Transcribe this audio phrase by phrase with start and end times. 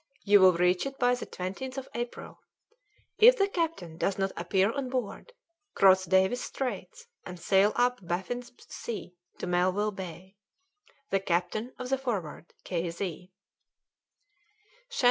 [0.23, 2.41] You will reach it by the 20th of April.
[3.19, 5.31] If the captain does not appear on board,
[5.75, 10.37] cross Davis's Straits, and sail up Baffin's Sea to Melville Bay.
[11.11, 12.89] "THE CAPTAIN OF THE 'FORWARD,' "K.
[12.89, 13.31] Z."